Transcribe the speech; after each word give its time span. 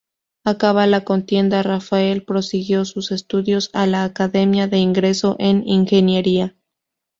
Acaba 0.43 0.87
la 0.87 1.03
contienda, 1.03 1.61
Rafael 1.61 2.23
prosiguió 2.23 2.85
sus 2.85 3.11
estudios 3.11 3.69
en 3.75 3.91
la 3.91 4.03
academia 4.03 4.65
de 4.67 4.79
ingreso 4.79 5.35
en 5.37 5.61
Ingeniería. 5.67 6.55